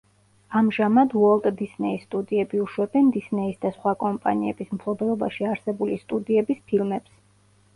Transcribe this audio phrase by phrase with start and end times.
[0.59, 7.15] ამჟამად უოლტ დისნეის სტუდიები უშვებენ დისნეის და სხვა კომპანიების მფლობელობაში არსებული სტუდიების ფილმებს.